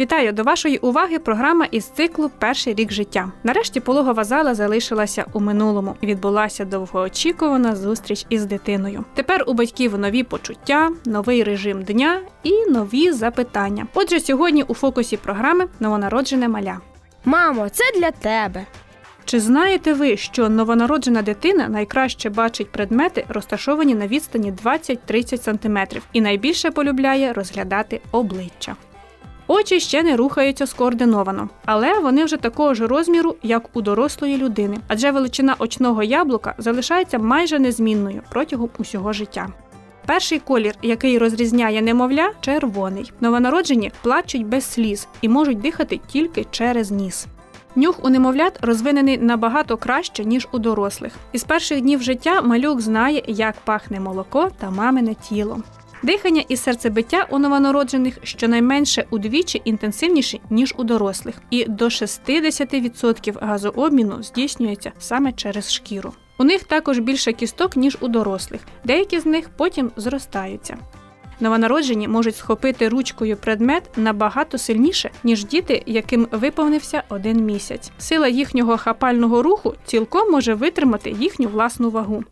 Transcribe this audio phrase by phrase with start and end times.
[0.00, 3.32] Вітаю до вашої уваги програма із циклу Перший рік життя.
[3.44, 5.96] Нарешті пологова зала залишилася у минулому.
[6.02, 9.04] Відбулася довгоочікувана зустріч із дитиною.
[9.14, 13.86] Тепер у батьків нові почуття, новий режим дня і нові запитання.
[13.94, 16.80] Отже, сьогодні у фокусі програми новонароджене маля.
[17.24, 18.66] Мамо, це для тебе.
[19.24, 26.20] Чи знаєте ви, що новонароджена дитина найкраще бачить предмети, розташовані на відстані 20-30 см, і
[26.20, 28.76] найбільше полюбляє розглядати обличчя?
[29.52, 34.76] Очі ще не рухаються скоординовано, але вони вже такого ж розміру, як у дорослої людини,
[34.88, 39.48] адже величина очного яблука залишається майже незмінною протягом усього життя.
[40.06, 43.12] Перший колір, який розрізняє немовля, червоний.
[43.20, 47.26] Новонароджені плачуть без сліз і можуть дихати тільки через ніс.
[47.76, 51.12] Нюх у немовлят розвинений набагато краще, ніж у дорослих.
[51.32, 55.62] Із перших днів життя малюк знає, як пахне молоко та мамине тіло.
[56.02, 64.22] Дихання і серцебиття у новонароджених щонайменше удвічі інтенсивніші, ніж у дорослих, і до 60% газообміну
[64.22, 66.12] здійснюється саме через шкіру.
[66.38, 70.76] У них також більше кісток, ніж у дорослих, деякі з них потім зростаються.
[71.40, 77.90] Новонароджені можуть схопити ручкою предмет набагато сильніше, ніж діти, яким виповнився один місяць.
[77.98, 82.24] Сила їхнього хапального руху цілком може витримати їхню власну вагу.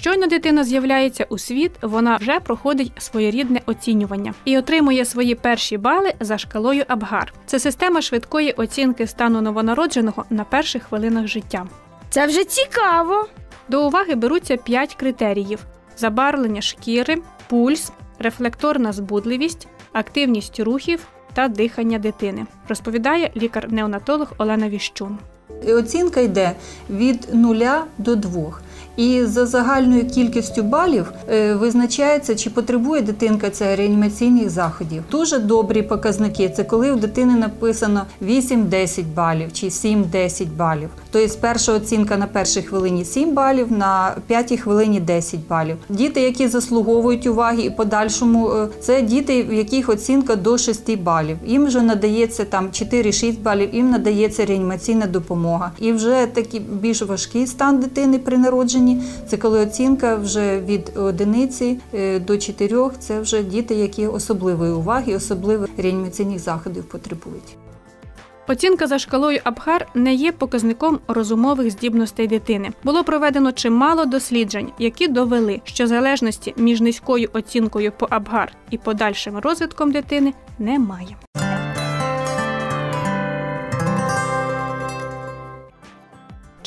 [0.00, 6.12] Щойно дитина з'являється у світ, вона вже проходить своєрідне оцінювання і отримує свої перші бали
[6.20, 7.32] за шкалою Абгар.
[7.46, 11.66] Це система швидкої оцінки стану новонародженого на перших хвилинах життя.
[12.10, 13.26] Це вже цікаво.
[13.68, 15.58] До уваги беруться п'ять критеріїв:
[15.96, 17.16] забарвлення шкіри,
[17.48, 25.18] пульс, рефлекторна збудливість, активність рухів та дихання дитини, розповідає лікар-неонатолог Олена Віщун.
[25.66, 26.52] І Оцінка йде
[26.90, 27.56] від 0
[27.98, 28.60] до 2.
[28.96, 35.02] І за загальною кількістю балів е, визначається, чи потребує дитинка це реанімаційних заходів.
[35.10, 40.88] Дуже добрі показники це коли у дитини написано 8-10 балів чи 7-10 балів.
[41.10, 45.76] Тобто перша оцінка на першій хвилині 7 балів, на п'ятій хвилині 10 балів.
[45.88, 51.36] Діти, які заслуговують уваги і подальшому, е, це діти, в яких оцінка до 6 балів.
[51.46, 55.72] Їм вже надається там 4-6 балів, їм надається реанімаційна допомога.
[55.78, 58.79] І вже такий більш важкий стан дитини при народженні.
[59.26, 62.92] Це коли оцінка вже від одиниці е, до чотирьох.
[62.98, 67.56] Це вже діти, які особливої уваги, особливих реанімаційних заходів потребують.
[68.50, 72.70] Оцінка за шкалою Абхар не є показником розумових здібностей дитини.
[72.84, 79.38] Було проведено чимало досліджень, які довели, що залежності між низькою оцінкою по Абгар і подальшим
[79.38, 81.16] розвитком дитини немає.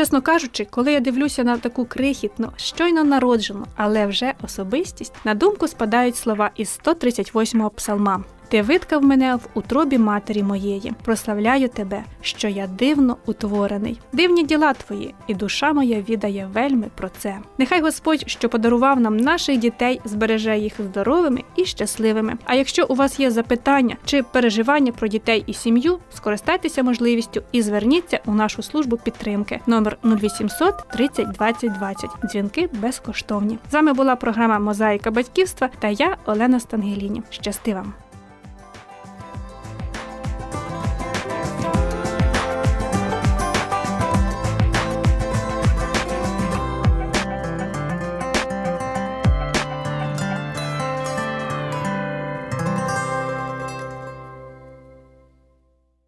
[0.00, 5.68] Чесно кажучи, коли я дивлюся на таку крихітну, щойно народжену, але вже особистість, на думку
[5.68, 8.24] спадають слова із 138-го псалма.
[8.50, 14.00] Ти виткав мене в утробі матері моєї, прославляю тебе, що я дивно утворений.
[14.12, 17.38] Дивні діла твої, і душа моя відає вельми про це.
[17.58, 22.34] Нехай Господь, що подарував нам наших дітей, збереже їх здоровими і щасливими.
[22.44, 27.62] А якщо у вас є запитання чи переживання про дітей і сім'ю, скористайтеся можливістю і
[27.62, 32.10] зверніться у нашу службу підтримки номер 0800 30 20 20.
[32.24, 33.58] Дзвінки безкоштовні.
[33.70, 37.22] З вами була програма Мозаїка батьківства та я, Олена Стангеліні.
[37.30, 38.09] Щасти вам!